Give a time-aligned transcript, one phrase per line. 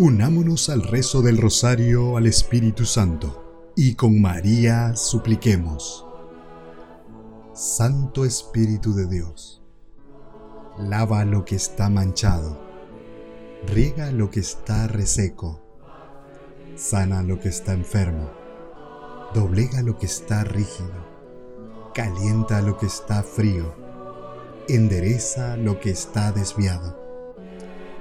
[0.00, 6.06] Unámonos al rezo del rosario al Espíritu Santo y con María supliquemos.
[7.52, 9.60] Santo Espíritu de Dios,
[10.78, 12.60] lava lo que está manchado,
[13.66, 15.60] riega lo que está reseco,
[16.76, 18.30] sana lo que está enfermo,
[19.34, 20.94] doblega lo que está rígido,
[21.92, 23.74] calienta lo que está frío,
[24.68, 27.07] endereza lo que está desviado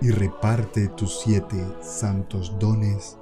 [0.02, 3.18] y reparte tus siete santos dones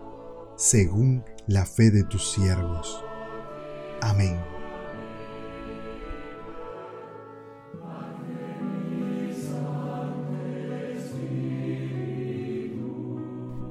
[0.58, 3.04] según la fe de tus siervos.
[4.02, 4.38] Amén.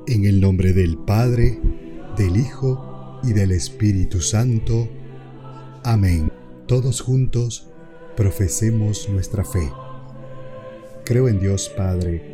[0.07, 1.59] En el nombre del Padre,
[2.17, 4.89] del Hijo y del Espíritu Santo.
[5.83, 6.31] Amén.
[6.67, 7.69] Todos juntos
[8.17, 9.71] profesemos nuestra fe.
[11.05, 12.34] Creo en Dios Padre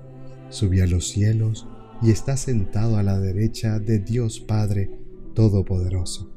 [0.51, 1.67] subió a los cielos
[2.01, 4.91] y está sentado a la derecha de Dios Padre
[5.33, 6.31] Todopoderoso.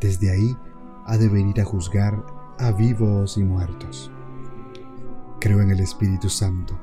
[0.00, 0.56] Desde ahí
[1.06, 2.24] ha de venir a juzgar
[2.58, 4.10] a vivos y muertos.
[5.40, 6.78] Creo en el Espíritu Santo,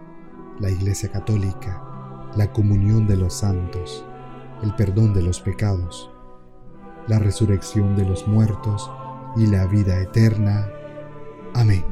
[0.59, 1.81] la Iglesia Católica,
[2.36, 4.06] la comunión de los santos,
[4.62, 6.12] el perdón de los pecados,
[7.08, 8.92] la resurrección de los muertos
[9.36, 10.68] y la vida eterna.
[11.53, 11.84] Amén.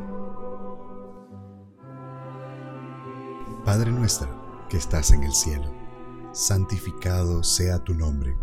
[3.66, 4.39] Padre nuestro,
[4.70, 5.74] que estás en el cielo,
[6.32, 8.36] santificado sea tu nombre.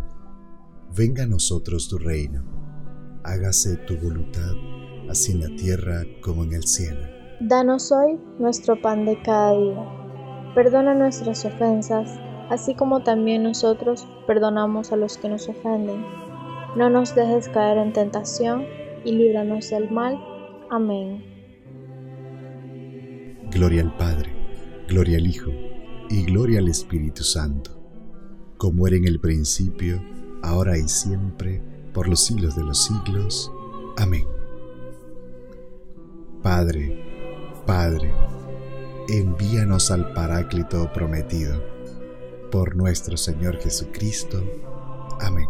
[0.95, 2.43] Venga a nosotros tu reino.
[3.23, 4.51] Hágase tu voluntad,
[5.09, 7.07] así en la tierra como en el cielo.
[7.39, 10.53] Danos hoy nuestro pan de cada día.
[10.53, 16.05] Perdona nuestras ofensas, así como también nosotros perdonamos a los que nos ofenden.
[16.75, 18.65] No nos dejes caer en tentación
[19.05, 20.19] y líbranos del mal.
[20.69, 21.23] Amén.
[23.51, 24.33] Gloria al Padre,
[24.87, 25.66] gloria al Hijo
[26.09, 27.71] y gloria al Espíritu Santo,
[28.57, 30.01] como era en el principio,
[30.41, 31.61] ahora y siempre,
[31.93, 33.51] por los siglos de los siglos.
[33.97, 34.25] Amén.
[36.41, 37.03] Padre,
[37.65, 38.11] Padre,
[39.09, 41.61] envíanos al Paráclito prometido,
[42.51, 44.43] por nuestro Señor Jesucristo.
[45.19, 45.47] Amén.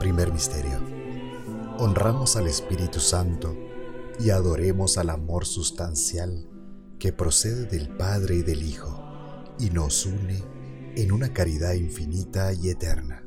[0.00, 0.80] Primer Misterio.
[1.78, 3.67] Honramos al Espíritu Santo
[4.18, 6.48] y adoremos al amor sustancial
[6.98, 9.04] que procede del Padre y del Hijo
[9.58, 10.42] y nos une
[10.96, 13.24] en una caridad infinita y eterna.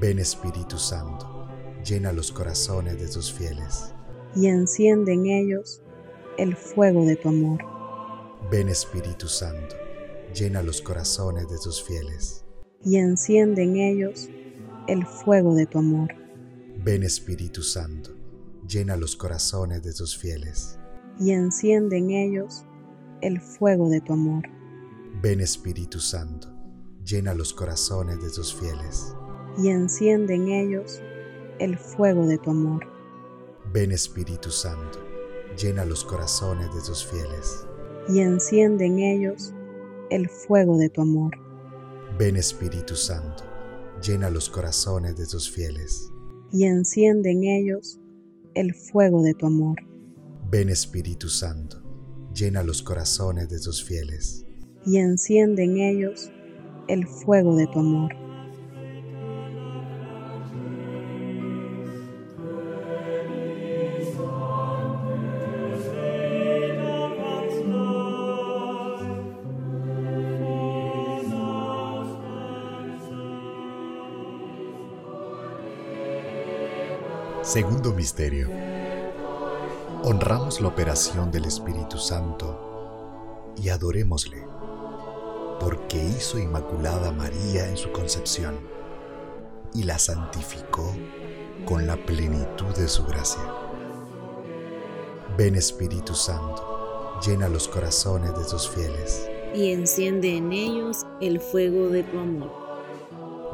[0.00, 1.46] Ven Espíritu Santo,
[1.84, 3.92] llena los corazones de tus fieles
[4.34, 5.82] y enciende en ellos
[6.36, 7.60] el fuego de tu amor.
[8.50, 9.76] Ven Espíritu Santo,
[10.34, 12.44] llena los corazones de tus fieles
[12.84, 14.28] y enciende en ellos
[14.88, 16.08] el fuego de tu amor.
[16.82, 18.10] Ven Espíritu Santo,
[18.70, 20.78] llena los corazones de tus fieles.
[21.18, 22.64] Y enciende en ellos
[23.20, 24.44] el fuego de tu amor.
[25.20, 26.48] Ven Espíritu Santo,
[27.04, 29.14] llena los corazones de tus fieles.
[29.58, 31.02] Y enciende en ellos
[31.58, 32.86] el fuego de tu amor.
[33.72, 35.00] Ven Espíritu Santo,
[35.60, 37.66] llena los corazones de tus fieles.
[38.08, 39.52] Y enciende en ellos
[40.10, 41.36] el fuego de tu amor.
[42.18, 43.42] Ven Espíritu Santo,
[44.00, 46.12] llena los corazones de tus fieles.
[46.52, 48.00] Y enciende en ellos
[48.54, 49.76] el fuego de tu amor.
[50.50, 51.82] Ven Espíritu Santo,
[52.34, 54.44] llena los corazones de tus fieles.
[54.84, 56.30] Y enciende en ellos
[56.88, 58.12] el fuego de tu amor.
[77.50, 78.48] Segundo Misterio.
[80.04, 84.46] Honramos la operación del Espíritu Santo y adorémosle,
[85.58, 88.56] porque hizo inmaculada María en su concepción
[89.74, 90.94] y la santificó
[91.64, 93.42] con la plenitud de su gracia.
[95.36, 99.28] Ven Espíritu Santo, llena los corazones de tus fieles.
[99.56, 102.52] Y enciende en ellos el fuego de tu amor.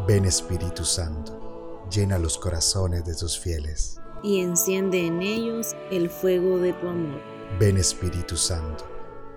[0.07, 1.46] Ven Espíritu Santo
[1.91, 4.01] llena los corazones de tus fieles.
[4.23, 7.21] Y enciende en ellos el fuego de tu amor.
[7.61, 8.85] Ven Espíritu Santo,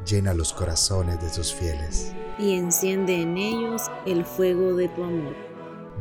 [0.06, 2.12] llena los corazones de tus fieles.
[2.38, 5.36] Y enciende en ellos el fuego de tu amor.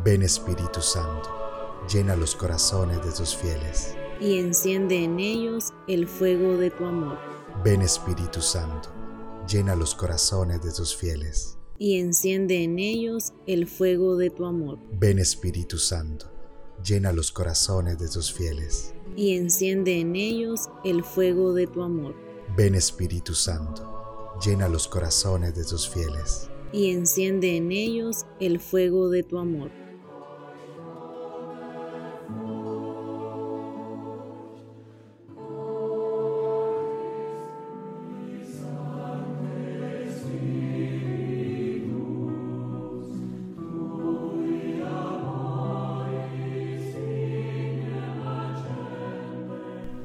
[0.05, 1.29] Ven Espíritu Santo,
[1.93, 3.95] llena los corazones de tus fieles.
[4.21, 7.19] Y enciende en ellos el fuego de tu amor.
[7.65, 8.91] Ven Espíritu Santo,
[9.49, 11.59] llena los corazones de tus fieles.
[11.79, 14.79] Y enciende en ellos el fuego de tu amor.
[14.93, 16.31] Ven Espíritu Santo,
[16.85, 18.95] llena los corazones de tus fieles.
[19.17, 22.15] Y enciende en ellos el fuego de tu amor.
[22.57, 26.49] Ven Espíritu Santo, llena los corazones de tus fieles.
[26.73, 29.71] Y enciende en ellos el fuego de tu amor.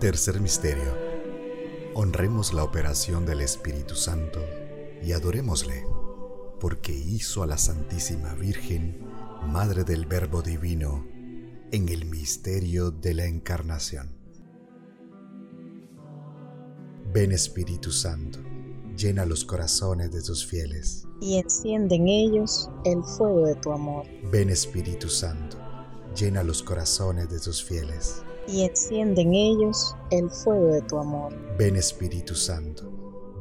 [0.03, 0.97] Tercer misterio.
[1.93, 4.41] Honremos la operación del Espíritu Santo
[5.01, 5.85] y adorémosle,
[6.59, 8.99] porque hizo a la Santísima Virgen,
[9.47, 11.07] Madre del Verbo Divino,
[11.71, 14.09] en el misterio de la Encarnación.
[17.13, 18.39] Ven Espíritu Santo,
[18.97, 21.07] llena los corazones de tus fieles.
[21.21, 24.05] Y enciende en ellos el fuego de tu amor.
[24.29, 25.57] Ven Espíritu Santo,
[26.13, 31.33] llena los corazones de tus fieles y enciende en ellos el fuego de tu amor.
[31.57, 32.91] Ven Espíritu Santo,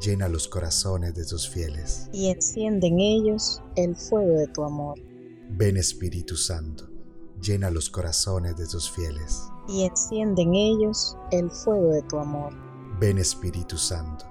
[0.00, 2.08] llena los corazones de tus fieles.
[2.12, 4.98] Y enciende en ellos el fuego de tu amor.
[5.50, 6.88] Ven Espíritu Santo,
[7.40, 9.42] llena los corazones de tus fieles.
[9.68, 12.52] Y enciende en ellos el fuego de tu amor.
[12.98, 14.26] Ven Espíritu Santo,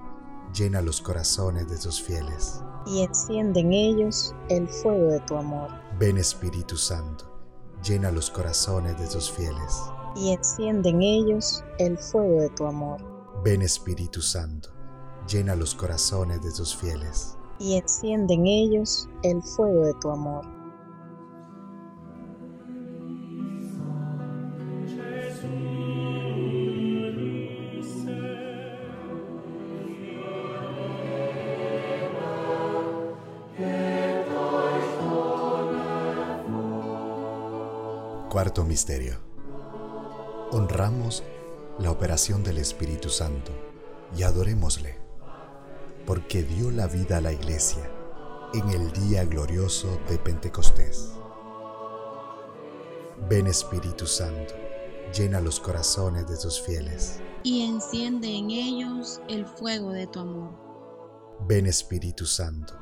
[0.54, 2.60] llena los corazones de tus fieles.
[2.86, 5.70] Y enciende en ellos el fuego de tu amor.
[5.98, 7.30] Ven Espíritu Santo,
[7.82, 13.00] llena los corazones de tus fieles y enciende en ellos el fuego de tu amor.
[13.44, 14.70] Ven Espíritu Santo,
[15.26, 17.36] llena los corazones de tus fieles.
[17.58, 20.46] Y enciende en ellos el fuego de tu amor.
[38.28, 39.31] Cuarto Misterio
[40.52, 41.22] honramos
[41.78, 43.52] la operación del Espíritu Santo
[44.14, 44.98] y adorémosle,
[46.06, 47.90] porque dio la vida a la iglesia
[48.52, 51.12] en el día glorioso de Pentecostés.
[53.30, 54.52] Ven Espíritu Santo,
[55.16, 57.18] llena los corazones de tus fieles.
[57.44, 60.50] Y enciende en ellos el fuego de tu amor.
[61.48, 62.74] Ven Espíritu Santo,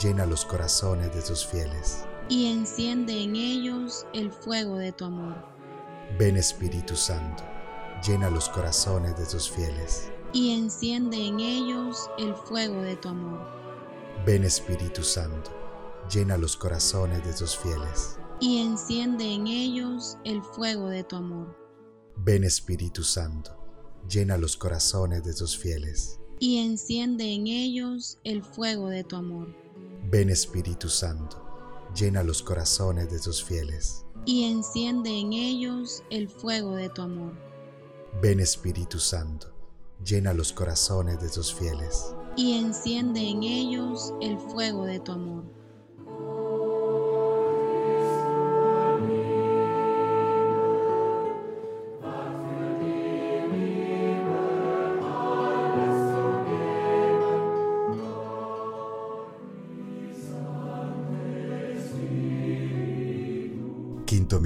[0.00, 2.04] llena los corazones de tus fieles.
[2.28, 5.57] Y enciende en ellos el fuego de tu amor
[6.16, 7.44] Ven Espíritu Santo,
[8.04, 10.10] llena los corazones de tus fieles.
[10.32, 13.46] Y enciende en ellos el fuego de tu amor.
[14.24, 15.50] Ven Espíritu Santo,
[16.10, 18.16] llena los corazones de tus fieles.
[18.40, 21.54] Y enciende en ellos el fuego de tu amor.
[22.16, 23.52] Ven Espíritu Santo,
[24.08, 26.18] llena los corazones de tus fieles.
[26.40, 29.54] Y enciende en ellos el fuego de tu amor.
[30.10, 31.44] Ven Espíritu Santo,
[31.94, 37.32] llena los corazones de tus fieles y enciende en ellos el fuego de tu amor.
[38.20, 39.46] Ven Espíritu Santo,
[40.04, 42.14] llena los corazones de tus fieles.
[42.36, 45.44] Y enciende en ellos el fuego de tu amor.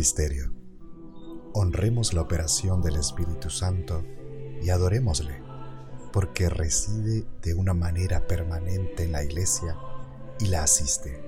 [0.02, 0.52] Misterio.
[1.54, 4.02] Honremos la operación del Espíritu Santo
[4.60, 5.40] y adorémosle,
[6.12, 9.78] porque reside de una manera permanente en la Iglesia
[10.40, 11.22] y la asiste,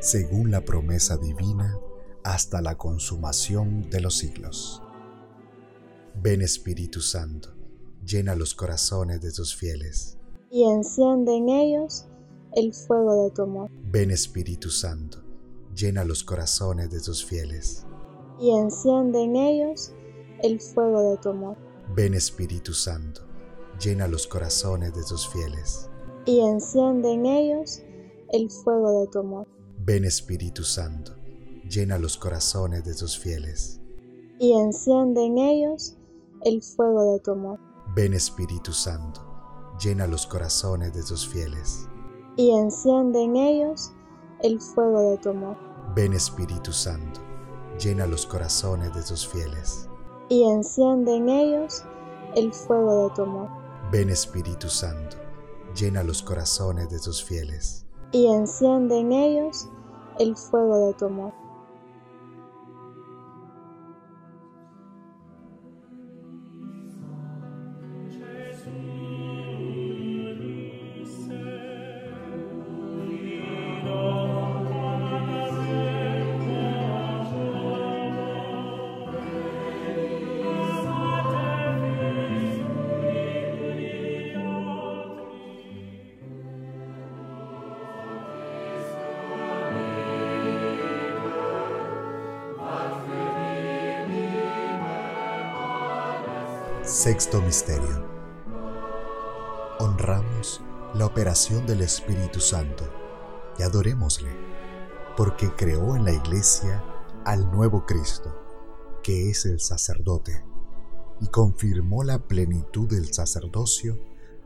[0.00, 1.78] según la promesa divina,
[2.24, 4.82] hasta la consumación de los siglos.
[6.20, 7.54] Ven Espíritu Santo,
[8.04, 10.18] llena los corazones de tus fieles.
[10.50, 12.06] Y enciende en ellos
[12.56, 13.70] el fuego de tu amor.
[13.84, 15.22] Ven Espíritu Santo
[15.76, 17.85] llena los corazones de tus fieles.
[18.38, 19.92] Y enciende en ellos
[20.42, 21.56] el fuego de tu amor.
[21.94, 23.22] Ven Espíritu Santo,
[23.80, 25.88] llena los corazones de tus fieles.
[26.26, 27.82] Y enciende en ellos
[28.30, 29.46] el fuego de tu amor.
[29.78, 31.12] Ven Espíritu Santo,
[31.68, 33.80] llena los corazones de tus fieles.
[34.38, 35.96] Y enciende en ellos
[36.42, 37.58] el fuego de tu amor.
[37.94, 39.22] Ven Espíritu Santo,
[39.82, 41.88] llena los corazones de tus fieles.
[42.36, 43.92] Y enciende en ellos
[44.42, 45.56] el fuego de tu amor.
[45.94, 47.20] Ven Espíritu Santo,
[47.78, 49.88] llena los corazones de tus fieles.
[50.28, 51.84] Y enciende en ellos
[52.34, 53.48] el fuego de tu amor.
[53.90, 55.16] Ven Espíritu Santo,
[55.74, 57.86] llena los corazones de tus fieles.
[58.12, 59.68] Y enciende en ellos
[60.18, 61.32] el fuego de tu amor.
[97.34, 98.06] Misterio.
[99.80, 100.62] Honramos
[100.94, 102.84] la operación del Espíritu Santo
[103.58, 104.30] y adorémosle,
[105.16, 106.82] porque creó en la Iglesia
[107.24, 108.32] al nuevo Cristo,
[109.02, 110.44] que es el sacerdote,
[111.20, 113.98] y confirmó la plenitud del sacerdocio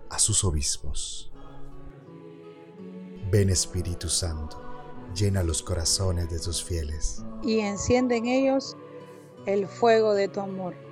[0.09, 1.31] a sus obispos.
[3.31, 4.59] Ven Espíritu Santo,
[5.15, 7.23] llena los corazones de tus fieles.
[7.43, 8.77] y enciende en ellos
[9.47, 10.90] el fuego de tu amor.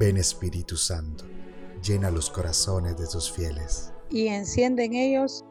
[0.00, 1.24] Ven Espíritu Santo,
[1.82, 3.92] llena los corazones de tus fieles.
[4.08, 5.44] y enciende en ellos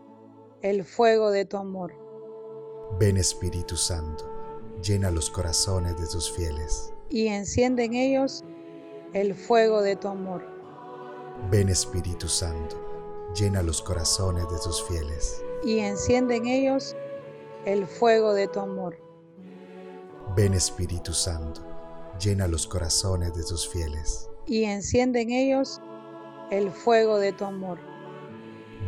[0.64, 1.94] el fuego de tu amor.
[3.00, 4.26] Ven Espíritu Santo,
[4.82, 6.92] llena los corazones de tus fieles.
[7.12, 8.44] y enciende en ellos
[9.14, 10.44] el fuego de tu amor.
[11.52, 12.76] Ven Espíritu Santo,
[13.36, 15.42] llena los corazones de tus fieles.
[15.64, 16.96] y enciende en ellos
[17.66, 18.98] el fuego de tu amor.
[20.36, 21.62] Ven Espíritu Santo,
[22.20, 24.30] llena los corazones de tus fieles.
[24.50, 25.80] Y enciende en ellos
[26.50, 27.78] el fuego de tu amor.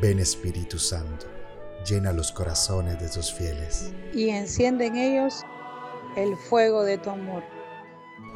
[0.01, 1.27] Ven Espíritu Santo,
[1.87, 3.93] llena los corazones de tus fieles.
[4.13, 5.43] y enciende en ellos
[6.17, 7.43] el fuego de tu amor.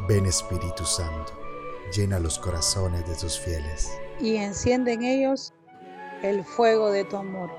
[0.08, 1.34] Ven Espíritu Santo,
[1.96, 3.90] llena los corazones de tus fieles.
[4.22, 5.52] y enciende en ellos
[6.22, 7.50] el fuego de tu amor.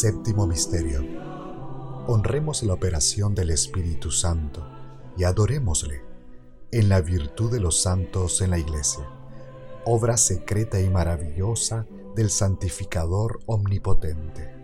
[0.00, 1.04] Séptimo Misterio.
[2.06, 4.66] Honremos la operación del Espíritu Santo
[5.18, 6.00] y adorémosle
[6.72, 9.06] en la virtud de los santos en la Iglesia,
[9.84, 14.54] obra secreta y maravillosa del santificador omnipotente.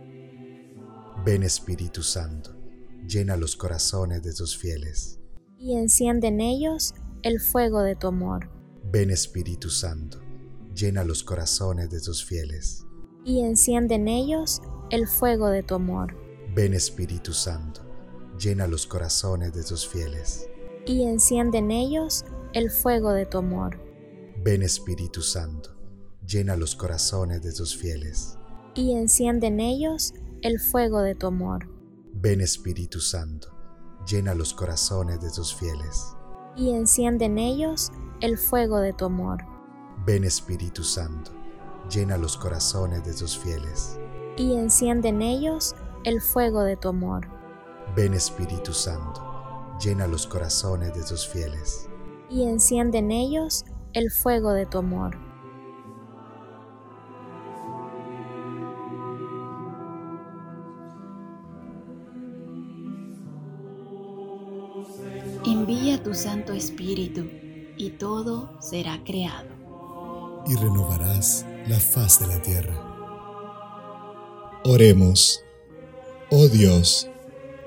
[1.23, 2.57] Ven Espíritu Santo,
[3.07, 5.21] llena los corazones de tus fieles.
[5.59, 8.49] Y enciende en ellos el fuego de tu amor.
[8.91, 10.19] Ven Espíritu Santo,
[10.75, 12.87] llena los corazones de tus fieles.
[13.23, 14.76] Y enciende en ellos el
[15.09, 16.17] fuego de tu amor.
[16.55, 17.83] Ven Espíritu Santo,
[18.39, 20.49] llena los corazones de tus fieles.
[20.87, 23.81] Y enciende en ellos el fuego de tu amor.
[24.43, 25.71] Ven Espíritu Santo,
[26.27, 28.39] llena los corazones de tus fieles.
[28.75, 31.69] Y enciende en ellos el fuego de tu amor.
[32.15, 33.49] Ven Espíritu Santo,
[34.07, 36.15] llena los corazones de tus fieles.
[36.57, 37.91] Y enciende en ellos
[38.21, 39.45] el fuego de tu amor.
[40.07, 41.33] Ven Espíritu Santo,
[41.91, 43.99] llena los corazones de tus fieles.
[44.37, 45.75] Y enciende en ellos
[46.05, 47.27] el fuego de tu amor.
[47.95, 49.23] Ven Espíritu Santo,
[49.81, 51.89] llena los corazones de tus fieles.
[52.29, 55.17] Y enciende en ellos el fuego de tu amor.
[65.47, 67.23] Envía tu Santo Espíritu
[67.77, 69.55] y todo será creado.
[70.49, 72.86] y renovarás la faz de la tierra.
[74.69, 75.45] Oremos,
[76.29, 77.07] oh Dios,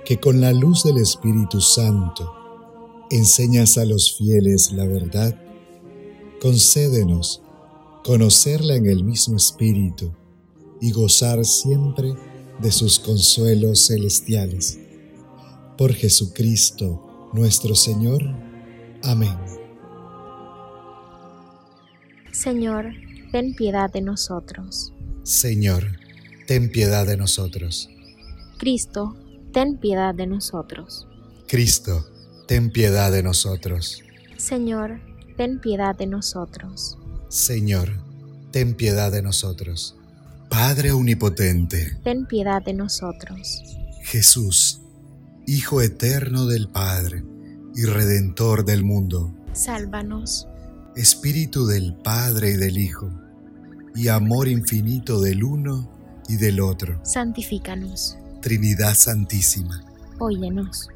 [0.04, 2.30] que con la luz del Espíritu Santo
[3.10, 5.34] enseñas a los fieles la verdad,
[6.42, 7.42] concédenos
[8.04, 10.14] conocerla en el mismo Espíritu
[10.82, 12.16] y gozar siempre
[12.62, 14.78] de sus consuelos celestiales.
[15.78, 18.22] Por Jesucristo nuestro Señor.
[19.04, 19.38] Amén.
[22.34, 22.88] Señor,
[23.32, 24.92] ten piedad de nosotros.
[25.24, 25.86] Señor,
[26.50, 27.92] ten piedad de nosotros.
[28.58, 29.16] Cristo,
[29.54, 31.08] ten piedad de nosotros.
[31.48, 32.08] Cristo,
[32.48, 34.02] ten piedad de nosotros.
[34.38, 35.00] Señor,
[35.38, 36.98] ten piedad de nosotros.
[37.28, 37.92] Señor,
[38.50, 39.96] ten piedad de nosotros.
[40.50, 43.62] Padre Omnipotente, Ten piedad de nosotros.
[44.02, 44.82] Jesús,
[45.46, 47.24] Hijo eterno del Padre
[47.76, 50.48] y Redentor del mundo, Sálvanos.
[50.96, 53.08] Espíritu del Padre y del Hijo,
[53.94, 55.99] y amor infinito del uno
[56.30, 58.18] y del otro, Santifícanos.
[58.42, 59.84] Trinidad Santísima,
[60.20, 60.88] Óyenos.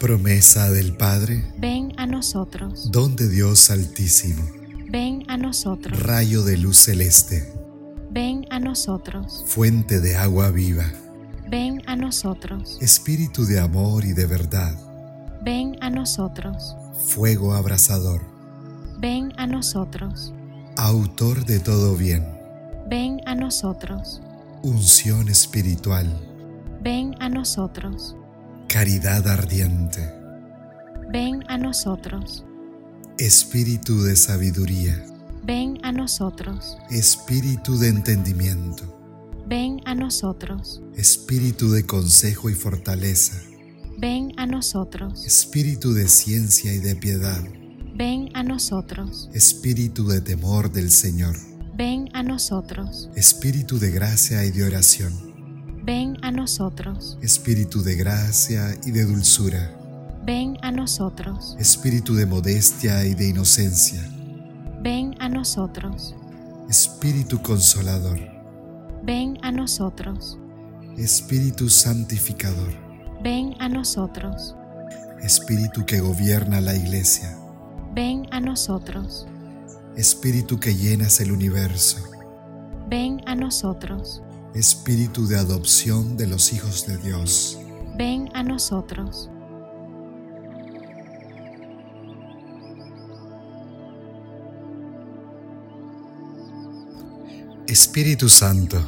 [0.00, 2.90] Promesa del Padre, ven a nosotros.
[2.92, 4.44] don de Dios Altísimo,
[4.90, 5.98] Ven a nosotros.
[6.02, 7.52] rayo de luz celeste,
[8.10, 9.44] Ven a nosotros.
[9.46, 10.84] fuente de agua viva,
[11.50, 12.78] Ven a nosotros.
[12.80, 14.78] espíritu de amor y de verdad,
[15.42, 16.76] Ven a nosotros.
[17.08, 18.22] fuego abrasador,
[19.00, 20.32] Ven a nosotros.
[20.78, 22.24] Autor de todo bien,
[22.88, 24.20] Ven a nosotros.
[24.62, 26.06] unción espiritual,
[26.82, 28.14] Ven a nosotros.
[28.68, 30.08] caridad ardiente,
[31.12, 32.44] Ven a nosotros.
[33.18, 35.04] espíritu de sabiduría,
[35.44, 36.78] Ven a nosotros.
[36.90, 38.84] espíritu de entendimiento,
[39.48, 40.80] Ven a nosotros.
[40.96, 43.36] espíritu de consejo y fortaleza,
[43.98, 45.26] Ven a nosotros.
[45.26, 47.42] espíritu de ciencia y de piedad,
[47.98, 49.28] Ven a nosotros.
[49.34, 51.36] espíritu de temor del Señor,
[51.76, 53.10] Ven a nosotros.
[53.16, 55.12] espíritu de gracia y de oración,
[55.84, 57.18] Ven a nosotros.
[57.22, 59.74] espíritu de gracia y de dulzura,
[60.24, 61.56] Ven a nosotros.
[61.58, 64.00] espíritu de modestia y de inocencia,
[64.82, 66.14] Ven a nosotros.
[66.70, 68.20] espíritu consolador,
[69.04, 70.38] Ven a nosotros.
[70.96, 72.72] espíritu santificador,
[73.24, 74.54] Ven a nosotros.
[75.22, 77.36] espíritu que gobierna la iglesia,
[77.98, 79.26] Ven a nosotros.
[79.96, 81.98] espíritu que llenas el universo,
[82.88, 84.22] Ven a nosotros.
[84.54, 87.58] espíritu de adopción de los hijos de Dios,
[87.96, 89.28] Ven a nosotros.
[97.66, 98.78] Espíritu Santo,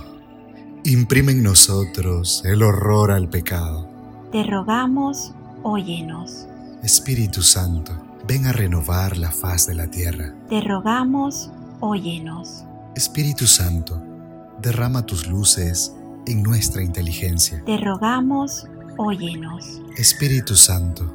[0.84, 3.88] imprime en nosotros el horror al pecado.
[4.30, 6.46] Te rogamos, óyenos.
[6.84, 10.34] Espíritu Santo, ven a renovar la faz de la tierra.
[10.48, 12.64] Te rogamos, óyenos.
[12.94, 14.02] Espíritu Santo,
[14.60, 15.94] derrama tus luces
[16.26, 17.62] en nuestra inteligencia.
[17.64, 19.80] Te rogamos, óyenos.
[19.96, 21.14] Espíritu Santo,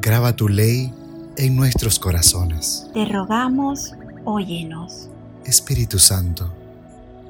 [0.00, 0.92] graba tu ley
[1.36, 2.88] en nuestros corazones.
[2.94, 5.08] Te rogamos, óyenos.
[5.44, 6.52] Espíritu Santo,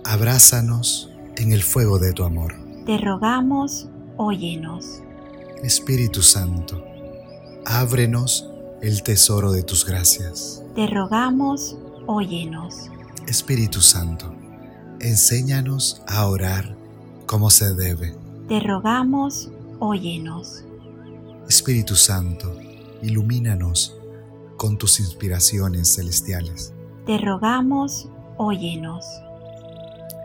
[0.04, 2.54] abrázanos en el fuego de tu amor.
[2.84, 5.02] Te rogamos, óyenos.
[5.62, 6.84] Espíritu Santo,
[7.64, 8.48] ábrenos
[8.82, 10.62] el tesoro de tus gracias.
[10.74, 12.90] Te rogamos, óyenos.
[13.26, 14.32] Espíritu Santo,
[15.00, 16.76] enséñanos a orar
[17.26, 18.16] como se debe.
[18.48, 20.64] Te rogamos, óyenos.
[21.48, 22.56] Espíritu Santo,
[23.02, 23.96] ilumínanos
[24.56, 26.72] con tus inspiraciones celestiales.
[27.04, 29.04] Te rogamos, óyenos.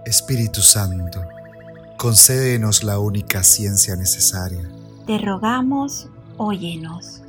[0.05, 1.21] Espíritu Santo,
[1.97, 4.69] concédenos la única ciencia necesaria.
[5.05, 7.20] Te rogamos, óyenos.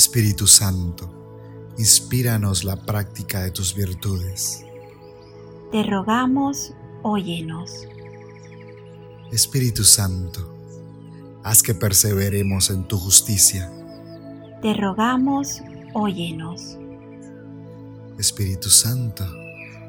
[0.00, 4.64] Espíritu Santo, inspíranos la práctica de tus virtudes.
[5.70, 7.86] Te rogamos, óyenos.
[9.30, 10.40] Espíritu Santo,
[11.44, 13.70] haz que perseveremos en tu justicia.
[14.62, 15.60] Te rogamos,
[15.92, 16.78] óyenos.
[18.18, 19.26] Espíritu Santo,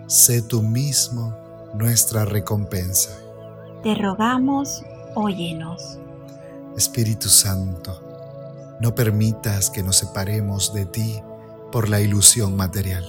[0.07, 1.33] sé tú mismo
[1.73, 3.17] nuestra recompensa.
[3.81, 4.83] Te rogamos,
[5.15, 5.81] óyenos.
[6.75, 8.10] Espíritu Santo,
[8.81, 11.21] no permitas que nos separemos de ti
[11.71, 13.03] por la ilusión material.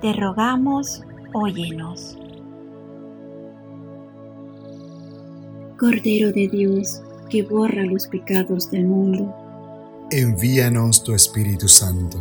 [0.00, 1.02] Te rogamos,
[1.34, 2.16] óyenos.
[5.78, 9.34] Cordero de Dios, que borra los pecados del mundo.
[10.10, 12.18] Envíanos tu Espíritu Santo.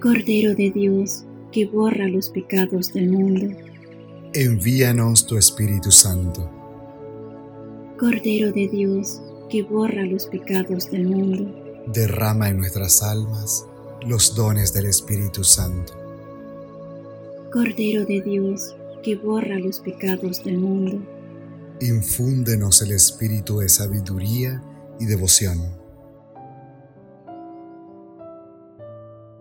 [0.00, 3.46] Cordero de Dios, que borra los pecados del mundo.
[4.32, 6.48] Envíanos tu Espíritu Santo.
[7.98, 11.84] Cordero de Dios, que borra los pecados del mundo.
[11.92, 13.64] Derrama en nuestras almas
[14.06, 15.92] los dones del Espíritu Santo.
[17.52, 21.00] Cordero de Dios, que borra los pecados del mundo.
[21.80, 24.62] Infúndenos el espíritu de sabiduría
[24.98, 25.60] y devoción.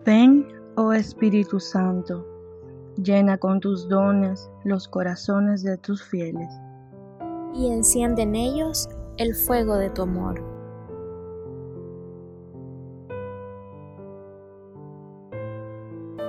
[0.05, 2.27] Ven, oh Espíritu Santo,
[3.01, 6.49] llena con tus dones los corazones de tus fieles.
[7.57, 10.41] y enciende en ellos el fuego de tu amor.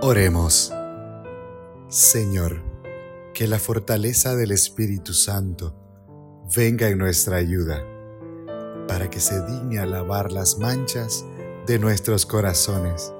[0.03, 0.73] Oremos.
[1.89, 2.63] Señor,
[3.33, 5.75] que la fortaleza del Espíritu Santo
[6.55, 7.85] venga en nuestra ayuda,
[8.87, 11.25] para que se digne a lavar las manchas
[11.67, 13.13] de nuestros corazones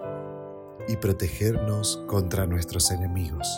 [0.89, 3.49] y protegernos contra nuestros enemigos.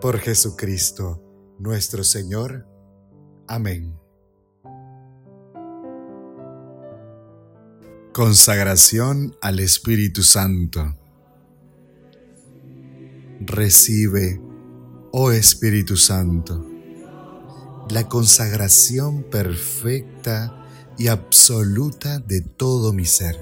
[0.00, 1.22] Por Jesucristo,
[1.58, 2.68] nuestro Señor.
[3.48, 4.03] Amén.
[8.14, 10.96] Consagración al Espíritu Santo.
[13.40, 14.40] Recibe,
[15.10, 16.64] oh Espíritu Santo,
[17.90, 20.64] la consagración perfecta
[20.96, 23.36] y absoluta de todo mi ser.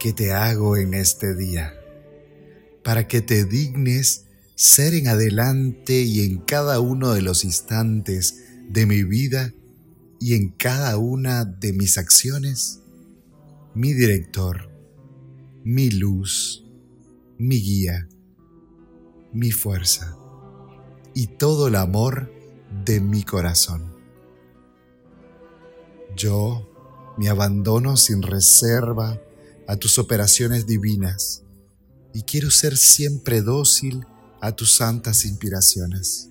[0.00, 1.74] ¿Qué te hago en este día?
[2.82, 4.24] Para que te dignes
[4.56, 9.54] ser en adelante y en cada uno de los instantes de mi vida
[10.18, 12.81] y en cada una de mis acciones,
[13.74, 14.68] mi director,
[15.64, 16.64] mi luz,
[17.38, 18.08] mi guía,
[19.32, 20.16] mi fuerza
[21.14, 22.30] y todo el amor
[22.84, 23.94] de mi corazón.
[26.16, 26.68] Yo
[27.16, 29.18] me abandono sin reserva
[29.66, 31.42] a tus operaciones divinas
[32.12, 34.06] y quiero ser siempre dócil
[34.42, 36.28] a tus santas inspiraciones.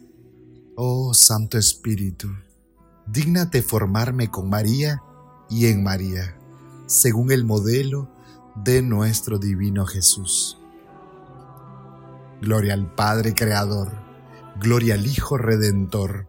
[0.76, 2.30] Oh Santo Espíritu,
[3.08, 5.02] dígnate formarme con María
[5.50, 6.38] y en María,
[6.92, 8.10] según el modelo
[8.54, 10.58] de nuestro divino Jesús.
[12.42, 13.94] Gloria al Padre Creador,
[14.60, 16.28] gloria al Hijo Redentor,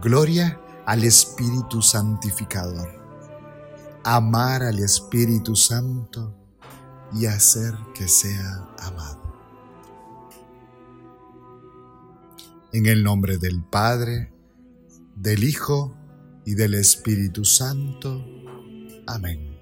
[0.00, 2.88] gloria al Espíritu Santificador.
[4.04, 6.32] Amar al Espíritu Santo
[7.12, 9.22] y hacer que sea amado.
[12.72, 14.32] En el nombre del Padre,
[15.16, 15.96] del Hijo
[16.44, 18.24] y del Espíritu Santo.
[19.08, 19.55] Amén.